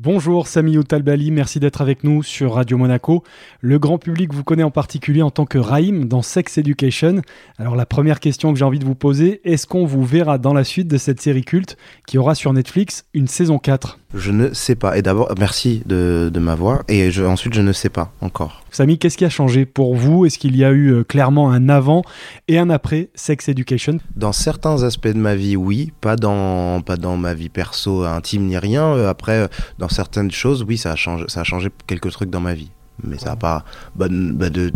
[0.00, 3.24] Bonjour Sami Outalbali, merci d'être avec nous sur Radio Monaco.
[3.60, 7.20] Le grand public vous connaît en particulier en tant que Raïm dans Sex Education.
[7.58, 10.54] Alors la première question que j'ai envie de vous poser, est-ce qu'on vous verra dans
[10.54, 11.76] la suite de cette série culte
[12.06, 14.96] qui aura sur Netflix une saison 4 Je ne sais pas.
[14.96, 16.84] Et d'abord, merci de, m'avoir.
[16.86, 18.62] Et ensuite, je ne sais pas encore.
[18.70, 20.26] Samy, qu'est-ce qui a changé pour vous?
[20.26, 22.02] Est-ce qu'il y a eu euh, clairement un avant
[22.46, 23.98] et un après Sex Education?
[24.14, 25.90] Dans certains aspects de ma vie, oui.
[26.00, 28.84] Pas dans, pas dans ma vie perso intime ni rien.
[28.84, 32.40] Euh, après, dans certaines choses, oui, ça a changé, ça a changé quelques trucs dans
[32.40, 32.70] ma vie.
[33.04, 33.64] Mais ça n'a pas.
[33.94, 34.70] Bah, bah, de,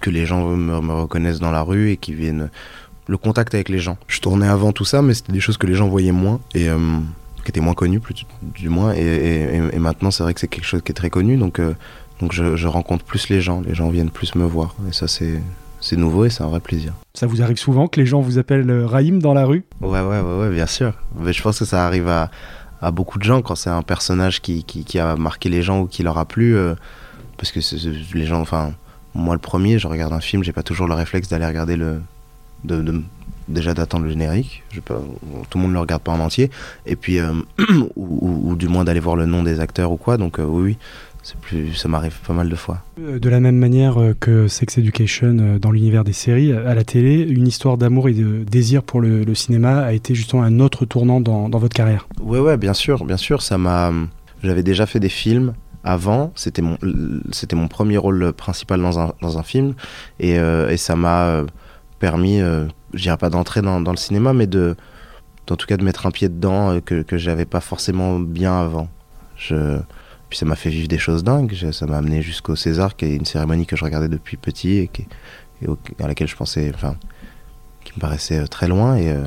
[0.00, 2.50] que les gens me, reconnaissent dans la rue et qui viennent.
[3.06, 3.98] Le contact avec les gens.
[4.06, 6.68] Je tournais avant tout ça, mais c'était des choses que les gens voyaient moins et
[6.68, 6.78] euh,
[7.42, 8.92] qui étaient moins connues, plus, du moins.
[8.92, 11.74] Et, maintenant, c'est vrai que c'est quelque chose qui est très connu, donc, euh,
[12.20, 13.62] donc je, rencontre plus les gens.
[13.62, 14.76] Les gens viennent plus me voir.
[14.88, 15.40] Et ça, c'est.
[15.82, 16.92] C'est nouveau et c'est un vrai plaisir.
[17.14, 19.64] Ça vous arrive souvent que les gens vous appellent euh, Raïm dans la rue?
[19.80, 20.92] Ouais, ouais, ouais, ouais, bien sûr.
[21.18, 22.30] Mais je pense que ça arrive à,
[22.82, 25.86] à beaucoup de gens quand c'est un personnage qui, qui, a marqué les gens ou
[25.86, 26.56] qui leur a plu.
[26.56, 26.74] Euh,
[27.36, 27.60] parce que
[28.16, 28.72] les gens, enfin,
[29.14, 32.02] moi le premier, je regarde un film, j'ai pas toujours le réflexe d'aller regarder le.
[33.48, 34.92] Déjà d'attendre le générique, tout
[35.58, 36.50] le monde ne le regarde pas en entier,
[36.86, 37.32] et puis, euh,
[37.96, 40.78] ou, du moins d'aller voir le nom des acteurs ou quoi, donc euh, oui
[41.40, 42.82] plus, ça m'arrive pas mal de fois.
[42.98, 46.74] Euh, de la même manière euh, que Sex Education euh, dans l'univers des séries, à
[46.74, 50.60] la télé, une histoire d'amour et de désir pour le, cinéma a été justement un
[50.60, 52.08] autre tournant dans, votre carrière.
[52.20, 53.42] Ouais, ouais, bien sûr, bien sûr.
[53.42, 53.92] Ça m'a.
[54.42, 55.54] J'avais déjà fait des films
[55.84, 56.32] avant.
[56.34, 56.78] C'était mon,
[57.30, 59.74] c'était mon premier rôle principal dans un, dans un film,
[60.18, 61.44] et, et ça m'a
[61.98, 64.76] permis, je dirais pas d'entrer dans, dans, le cinéma, mais de,
[65.50, 68.88] en tout cas de mettre un pied dedans que que j'avais pas forcément bien avant.
[69.36, 69.78] Je
[70.30, 71.54] puis ça m'a fait vivre des choses dingues.
[71.72, 74.88] Ça m'a amené jusqu'au César, qui est une cérémonie que je regardais depuis petit et,
[74.88, 75.06] qui,
[75.98, 76.94] à laquelle je pensais, enfin,
[77.84, 78.96] qui me paraissait euh, très loin.
[78.96, 79.26] Euh,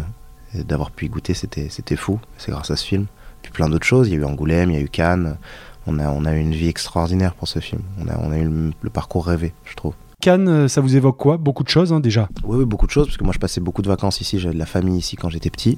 [0.56, 2.20] et, d'avoir pu y goûter, c'était, c'était fou.
[2.38, 3.08] C'est grâce à ce film.
[3.42, 4.08] Puis plein d'autres choses.
[4.08, 5.36] Il y a eu Angoulême, il y a eu Cannes.
[5.88, 7.82] On a, on a eu une vie extraordinaire pour ce film.
[8.00, 8.50] On a, on a eu
[8.82, 9.96] le, parcours rêvé, je trouve.
[10.22, 11.36] Cannes, euh, ça vous évoque quoi?
[11.36, 12.30] Beaucoup de choses hein, déjà?
[12.46, 14.54] Oui, oui, beaucoup de choses, parce que moi je passais beaucoup de vacances ici, j'avais
[14.54, 15.78] de la famille ici quand j'étais petit,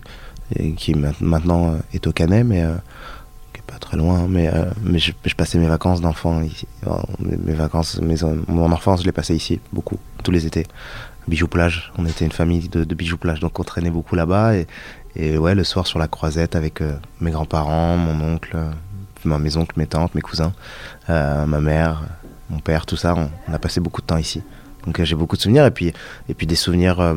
[0.56, 2.64] et qui maintenant est au Canet, mais
[3.68, 4.66] pas très loin, mais, euh,
[4.96, 6.68] je, passais mes vacances d'enfant ici.
[7.20, 8.00] Mes, vacances,
[8.48, 10.66] mon enfance, je l'ai passé ici, beaucoup, tous les étés.
[11.28, 14.54] Bijoux plage, on était une famille de, bijoux plage, donc on traînait beaucoup là-bas.
[15.16, 18.58] Et, ouais, le soir sur la croisette avec euh, mes grands-parents, mon oncle,
[19.26, 20.54] mes oncles, mes tantes, mes cousins,
[21.10, 22.04] euh, ma mère,
[22.50, 24.44] mon père, tout ça, on, a passé beaucoup de temps ici.
[24.86, 25.94] Donc j'ai beaucoup de souvenirs et puis,
[26.30, 27.16] et puis des souvenirs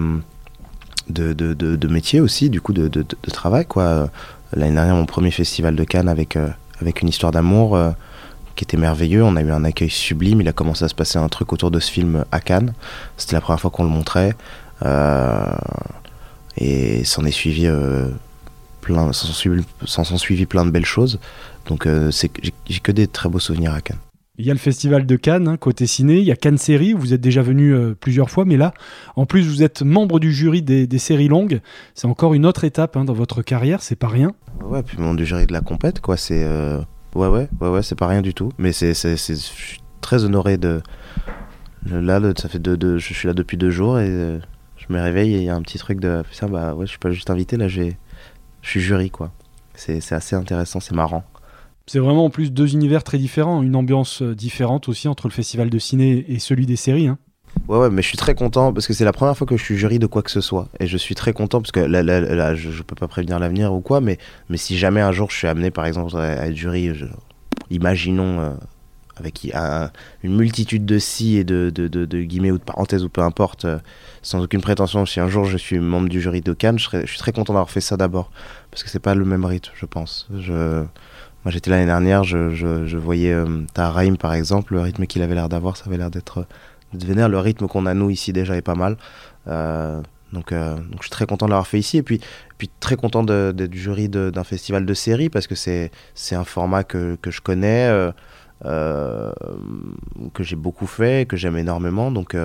[1.09, 4.09] de, de, de, métier aussi, du coup, de, de, travail, quoi.
[4.55, 6.49] L'année dernière, mon premier festival de Cannes avec, euh,
[6.81, 7.91] avec une histoire d'amour euh,
[8.57, 9.23] qui était merveilleux.
[9.23, 10.41] On a eu un accueil sublime.
[10.41, 12.73] Il a commencé à se passer un truc autour de ce film à Cannes.
[13.17, 14.35] C'était la première fois qu'on le montrait.
[14.85, 15.47] Euh,
[16.57, 17.69] et s'en est suivi
[18.81, 21.19] plein, s'en sont suivi plein de belles choses.
[21.67, 23.99] Donc j'ai que des très beaux souvenirs à Cannes.
[24.41, 26.93] Il y a le festival de Cannes, hein, côté ciné, il y a Cannes Série,
[26.93, 28.72] vous êtes déjà venu euh, plusieurs fois, mais là,
[29.16, 31.60] en plus, vous êtes membre du jury des, séries longues.
[31.94, 34.32] C'est encore une autre étape hein, dans votre carrière, c'est pas rien.
[34.62, 36.44] Ouais, puis membre du jury de la compète, quoi, c'est.
[36.44, 36.81] Euh,
[37.16, 38.53] ouais, ouais, ouais, c'est pas rien du tout.
[38.59, 40.82] Mais c'est, je suis très honoré de.
[41.91, 44.38] Là, ça fait deux, je suis là depuis deux jours et euh,
[44.77, 46.22] je me réveille et il y a un petit truc de.
[46.31, 47.91] Ça, bah ouais, je suis pas juste invité, là, je
[48.62, 49.32] suis jury, quoi.
[49.75, 51.25] C'est assez intéressant, c'est marrant.
[51.88, 55.32] C'est vraiment en plus deux univers très différents, une ambiance euh, différente aussi entre le
[55.32, 57.09] festival de ciné et celui des séries.
[57.09, 57.16] Hein.
[57.66, 59.65] Ouais, ouais, mais je suis très content parce que c'est la première fois que je
[59.65, 60.69] suis jury de quoi que ce soit.
[60.81, 63.81] Et je suis très content parce que là, je, ne peux pas prévenir l'avenir ou
[63.81, 64.19] quoi, mais,
[64.56, 66.93] si jamais un jour je suis amené par exemple à être jury,
[67.71, 68.50] imaginons euh,
[69.16, 69.50] avec
[70.22, 73.78] une multitude de si et de, de, guillemets ou de parenthèses ou peu importe, euh,
[74.21, 77.06] sans aucune prétention, si un jour je suis membre du jury de Cannes, je, je
[77.06, 78.31] suis très content d'avoir fait ça d'abord
[78.71, 80.28] parce que c'est pas le même rythme, je pense.
[80.38, 80.84] Je
[81.44, 85.34] moi, j'étais l'année dernière, je, je, voyais euh, Taharaim, par exemple, le rythme qu'il avait
[85.34, 86.47] l'air d'avoir, ça avait l'air d'être
[86.93, 87.28] vénère.
[87.28, 88.97] Le rythme qu'on a, nous, ici, déjà, est pas mal.
[89.47, 90.00] Euh,
[90.32, 91.98] donc, euh, donc, je suis très content de l'avoir fait ici.
[91.98, 92.21] Et puis,
[92.59, 95.91] puis très content d'être jury d'un festival de série, parce que c'est
[96.32, 97.88] un format que, que je connais,
[98.65, 99.33] euh,
[100.34, 102.10] que j'ai beaucoup fait, que j'aime énormément.
[102.10, 102.36] Donc,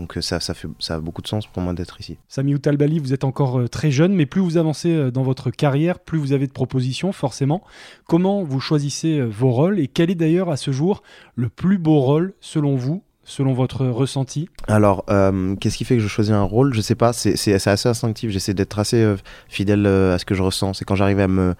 [0.00, 2.18] donc euh, ça, ça, fait, ça a beaucoup de sens pour moi d'être ici.
[2.28, 5.50] Sami Outalbali, vous êtes encore euh, très jeune, mais plus vous avancez euh, dans votre
[5.50, 7.62] carrière, plus vous avez de propositions, forcément.
[8.06, 11.02] Comment vous choisissez vos rôles et quel est d'ailleurs à ce jour
[11.34, 14.48] le plus beau rôle selon vous selon votre ressenti?
[14.66, 15.04] Alors,
[15.60, 16.74] qu'est-ce qui fait que je choisis un rôle?
[16.74, 18.30] Je sais pas, c'est assez instinctif.
[18.30, 19.14] J'essaie d'être assez
[19.46, 20.74] fidèle à ce que je ressens.
[20.74, 21.54] C'est quand j'arrive à me,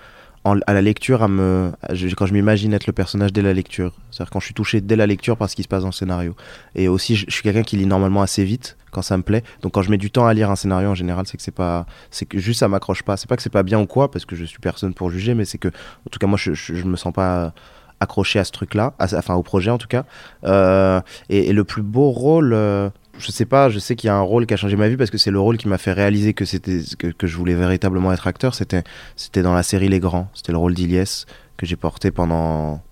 [0.45, 1.73] à la lecture, à me,
[2.17, 3.93] quand je m'imagine être le personnage dès la lecture.
[4.11, 5.93] C'est-à-dire quand je suis touché dès la lecture par ce qui se passe dans le
[5.93, 6.35] scénario.
[6.75, 9.43] Et aussi, je, suis quelqu'un qui lit normalement assez vite quand ça me plaît.
[9.61, 11.51] Donc quand je mets du temps à lire un scénario en général, c'est que c'est
[11.51, 13.17] pas, c'est que juste ça m'accroche pas.
[13.17, 15.35] C'est pas que c'est pas bien ou quoi, parce que je suis personne pour juger,
[15.35, 17.53] mais c'est que, en tout cas, moi, je, je, me sens pas
[18.01, 20.05] accroché à ce truc-là, enfin au projet en tout cas.
[20.45, 22.55] Euh, et, le plus beau rôle.
[22.55, 22.89] Euh,
[23.21, 24.97] je sais pas, je sais qu'il y a un rôle qui a changé ma vie
[24.97, 28.13] parce que c'est le rôle qui m'a fait réaliser que c'était que, je voulais véritablement
[28.13, 28.55] être acteur.
[28.55, 28.83] C'était
[29.17, 30.29] c'était dans la série Les Grands.
[30.35, 31.27] C'était le rôle d'Iliès
[31.57, 32.83] que j'ai porté pendant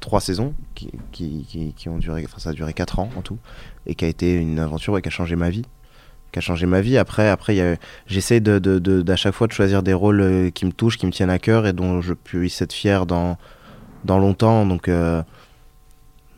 [0.00, 3.38] trois saisons qui, qui, ont duré, enfin ça a duré quatre ans en tout
[3.86, 5.64] et qui a été une aventure qui a changé ma vie
[6.32, 6.98] qui a changé ma vie.
[6.98, 10.72] Après, après j'essaie de, de, de, chaque fois de choisir des rôles euh, qui me
[10.72, 13.36] touchent, qui me tiennent à cœur et dont je puisse être fier dans,
[14.04, 14.66] dans longtemps.
[14.66, 15.22] Donc, euh,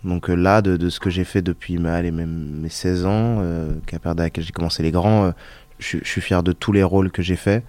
[0.05, 3.75] donc euh, là, de, ce que j'ai fait depuis allez, même mes 16 ans, euh,
[4.05, 5.31] à laquelle j'ai commencé les grands, euh,
[5.79, 7.65] je, suis fier de tous les rôles que j'ai fait.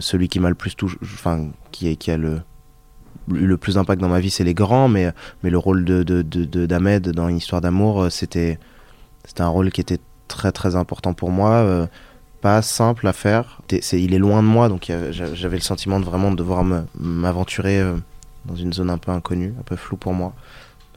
[0.00, 2.40] celui qui m'a le plus touché, enfin, qui, qui a le,
[3.28, 5.12] le plus d'impact dans ma vie, c'est les grands, mais,
[5.42, 8.58] mais le rôle de, de, de, d'Ahmed dans une histoire d'amour, c'était,
[9.38, 11.88] un rôle qui était très très important pour moi.
[12.40, 13.60] pas simple à faire.
[13.92, 16.64] Il est loin de moi, donc j'avais le sentiment de vraiment devoir
[16.98, 17.82] m'aventurer
[18.46, 20.34] dans une zone un peu inconnue, un peu floue pour moi.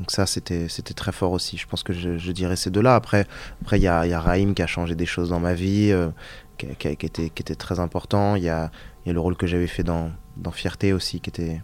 [0.01, 1.57] Donc ça, c'était très fort aussi.
[1.57, 2.95] Je pense que je, dirais ces deux-là.
[2.95, 5.91] Après, il après, y, a, y Raïm qui a changé des choses dans ma vie,
[5.91, 6.09] euh,
[6.57, 8.35] qui, était, très important.
[8.35, 8.71] Il y a,
[9.05, 10.09] le rôle que j'avais fait dans,
[10.53, 11.61] Fierté aussi, qui, était,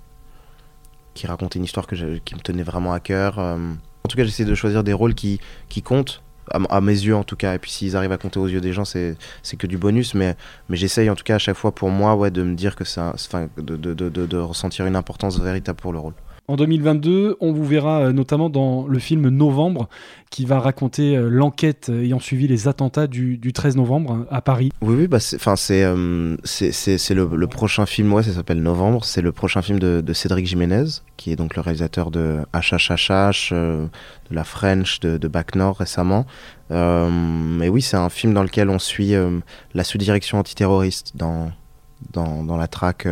[1.24, 1.96] racontait une histoire qui
[2.36, 3.40] me tenait vraiment à cœur.
[3.40, 3.58] Euh,
[4.04, 5.40] en tout cas, j'essaie de choisir des rôles qui,
[5.84, 7.56] comptent, à, mes yeux en tout cas.
[7.56, 9.18] Et puis s'ils arrivent à compter aux yeux des gens, c'est
[9.58, 10.14] que du bonus.
[10.14, 10.36] Mais,
[10.70, 13.16] mais j'essaye en tout cas à chaque fois pour moi de me dire que ça,
[13.58, 16.14] de, de ressentir une importance véritable pour le rôle.
[16.50, 19.90] En 2022, on vous verra euh, notamment dans le film Novembre,
[20.30, 24.72] qui va raconter euh, l'enquête ayant suivi les attentats du, 13 novembre hein, à Paris.
[24.80, 29.04] Oui, oui, bah c'est euh, le, prochain film, ouais, ça s'appelle Novembre.
[29.04, 30.86] C'est le prochain film de, Cédric Jiménez,
[31.18, 33.90] qui est donc le réalisateur de HHHH, de
[34.32, 36.26] La French, de, de Bac Nord récemment.
[36.70, 39.16] mais oui, c'est un film dans lequel on suit
[39.74, 41.52] la sous-direction antiterroriste dans,
[42.14, 43.06] dans, dans la traque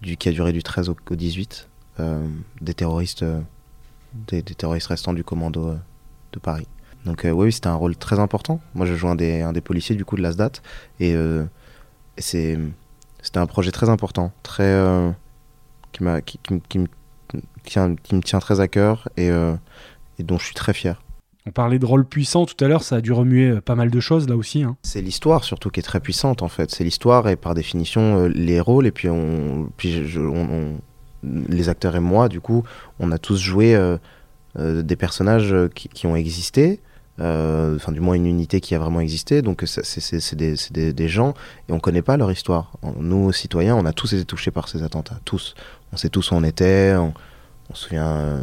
[0.00, 1.68] du, qui a duré du 13 au, au 18.
[2.00, 2.26] Euh,
[2.60, 3.40] des terroristes, euh,
[4.26, 5.76] des, terroristes restants du commando euh,
[6.32, 6.66] de Paris.
[7.04, 8.60] Donc oui, c'était un rôle très important.
[8.74, 10.52] Moi, je joue un des, un des policiers du coup de l'ASDAT
[11.00, 11.14] et,
[12.16, 12.58] c'est
[13.20, 14.74] c'était un projet très important, très
[15.92, 16.86] qui, m'a, qui, qui, qui, me,
[17.62, 21.02] qui, me tient très à cœur et, et, dont je suis très fier.
[21.46, 24.00] On parlait de rôle puissant tout à l'heure, ça a dû remuer pas mal de
[24.00, 24.62] choses là aussi.
[24.62, 24.78] Hein.
[24.82, 26.70] C'est l'histoire surtout qui est très puissante en fait.
[26.70, 30.78] C'est l'histoire et par définition les rôles et puis on, puis je, on
[31.48, 32.64] les acteurs et moi, du coup,
[32.98, 33.96] on a tous joué euh,
[34.58, 36.80] euh, des personnages qui, ont existé,
[37.20, 41.34] euh, enfin du moins une unité qui a vraiment existé, donc c'est des, des, gens,
[41.68, 42.72] et on connaît pas leur histoire.
[42.98, 45.54] Nous, citoyens, on a tous été touchés par ces attentats, tous.
[45.92, 47.14] On sait tous où on était, on,
[47.74, 48.40] se souvient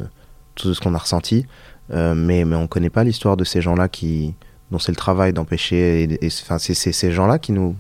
[0.56, 1.46] tout de ce qu'on a ressenti,
[1.90, 4.36] mais, mais on connaît pas l'histoire de ces gens-là qui
[4.72, 7.76] dont c'est le travail d'empêcher, et, enfin c'est ces gens-là qui nous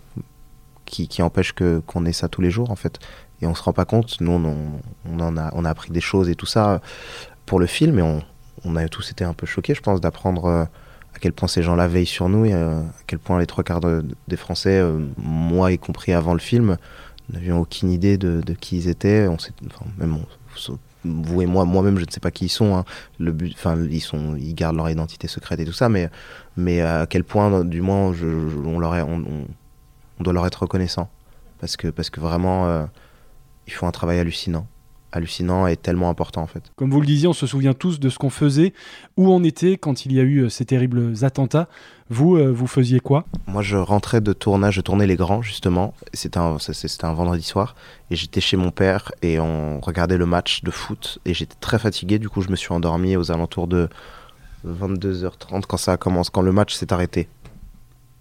[0.86, 3.00] qui empêchent que qu'on ait ça tous les jours en fait
[3.42, 4.20] et on se rend pas compte.
[4.22, 4.56] Nous, on,
[5.06, 6.82] on, a, on a appris des choses et tout ça
[7.46, 8.24] pour le film, et on,
[8.66, 11.64] on a tous été un peu choqués, je pense, d'apprendre euh, à quel point ces
[11.64, 15.00] gens-là veillent sur nous et euh, à quel point les trois quarts des Français, euh,
[15.18, 16.78] moi y compris avant le film,
[17.32, 19.28] n'avions aucune idée de, de, qui ils étaient.
[19.28, 19.38] On
[19.98, 20.18] même
[21.04, 22.76] vous et moi, moi-même, je ne sais pas qui ils sont.
[22.76, 22.86] Hein.
[23.20, 26.10] Le but, enfin, ils sont, ils gardent leur identité secrète et tout ça, mais,
[26.58, 28.14] mais à quel point, du moins,
[28.66, 29.24] on leur on,
[30.20, 31.10] on, doit leur être reconnaissant,
[31.60, 32.88] parce que, parce que vraiment
[33.72, 34.68] ils font un travail hallucinant
[35.12, 36.72] hallucinant et tellement important en fait.
[36.76, 38.74] Comme vous le disiez, on se souvient tous de ce qu'on faisait,
[39.18, 41.68] où on était quand il y a eu euh, ces terribles attentats.
[42.10, 43.26] Vous, euh, vous faisiez quoi?
[43.48, 45.94] Moi, je rentrais de tournage, je tournais Les Grands justement.
[46.14, 47.76] C'était un, c'était un vendredi soir
[48.10, 51.80] et j'étais chez mon père et on regardait le match de foot et j'étais très
[51.80, 52.20] fatigué.
[52.20, 53.90] Du coup, je me suis endormi aux alentours de
[54.68, 57.28] 22h30 quand ça commence, quand le match s'est arrêté.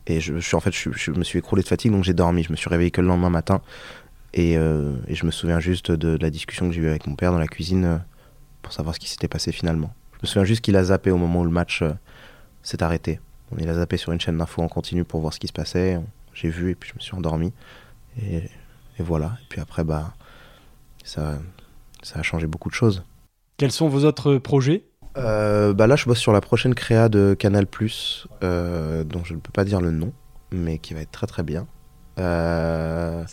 [0.07, 2.42] Et je, suis en fait, je, me suis écroulé de fatigue, donc j'ai dormi.
[2.42, 3.61] Je me suis réveillé que le lendemain matin.
[4.39, 7.33] Euh, et, je me souviens juste de, la discussion que j'ai eue avec mon père
[7.33, 7.97] dans la cuisine euh,
[8.63, 9.93] pour savoir ce qui s'était passé finalement.
[10.15, 11.93] Je me souviens juste qu'il a zappé au moment où le match euh,
[12.63, 13.21] s'est arrêté.
[13.59, 16.01] Il a zappé sur une chaîne d'infos en continu pour voir ce qui se passait.
[16.35, 17.53] J'ai vu et puis je me suis endormi.
[18.23, 18.49] Et,
[19.01, 19.37] voilà.
[19.43, 20.15] Et puis après, bah,
[21.03, 21.39] ça,
[22.03, 23.03] ça a changé beaucoup de choses.
[23.57, 24.85] Quels sont vos autres projets?
[25.17, 27.67] Bah Là, je bosse sur la prochaine créa de Canal,
[28.45, 30.13] euh, dont je ne peux pas dire le nom,
[30.53, 31.67] mais qui va être très très bien.
[32.19, 33.25] Euh,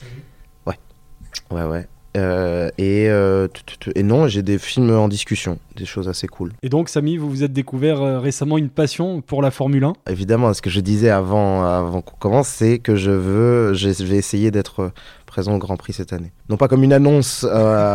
[1.51, 1.88] Ouais, ouais.
[2.17, 3.48] Euh, et, euh,
[3.96, 6.51] et non, j'ai des films en discussion, des choses assez cool.
[6.63, 9.94] Et donc, Samy, vous vous êtes découvert euh, récemment une passion pour la Formule 1
[10.10, 14.17] Évidemment, ce que je disais avant, avant qu'on commence, c'est que je veux, je vais
[14.17, 14.91] essayer d'être
[15.27, 16.32] présent au Grand Prix cette année.
[16.50, 17.46] Non pas comme une annonce,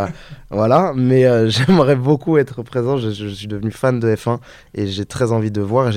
[0.51, 2.99] voilà, mais j'aimerais beaucoup être présent.
[2.99, 4.39] Je, je, suis devenu fan de F1
[4.75, 5.91] et j'ai très envie de voir.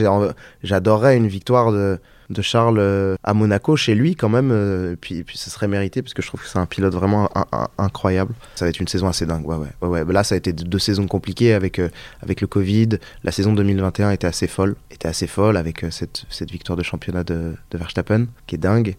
[0.64, 4.52] J'adorerais une victoire de de Charles euh, à Monaco, chez lui quand même.
[4.52, 6.94] Euh, et puis, puis ce serait mérité parce que je trouve que c'est un pilote
[6.94, 7.30] vraiment
[7.78, 8.34] incroyable.
[8.56, 9.48] Ça va être une saison assez dingue.
[9.48, 11.90] Ouais, ouais, ouais, Là, ça a été deux saisons compliquées avec, euh,
[12.22, 12.90] avec le Covid.
[13.24, 17.24] La saison 2021 était assez folle, était assez folle avec cette, cette, victoire de championnat
[17.24, 18.96] de, de, Verstappen qui est dingue.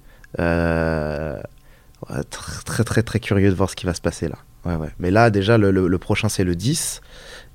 [2.30, 4.36] très, très, très curieux de voir ce qui va se passer là.
[4.64, 4.90] Ouais, ouais.
[4.98, 7.00] Mais là, déjà, le, le, prochain, c'est le 10.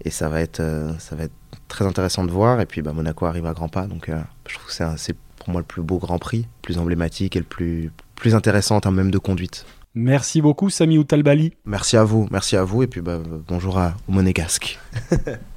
[0.06, 0.62] Et ça va, être,
[0.98, 1.34] ça va être
[1.68, 2.62] très intéressant de voir.
[2.62, 3.86] Et puis, bah, Monaco arrive à grands pas.
[3.86, 4.10] Donc,
[4.48, 7.46] je trouve que c'est pour moi le plus beau Grand Prix, plus emblématique et le
[7.46, 9.66] plus, plus intéressant en termes même de conduite.
[9.96, 11.54] Merci beaucoup Sami Outalbali.
[11.66, 14.80] Merci à vous, merci à vous et puis bah, bonjour à, au Monégasque.